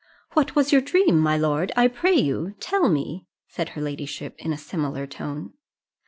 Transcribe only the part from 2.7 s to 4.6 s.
me," said her ladyship in a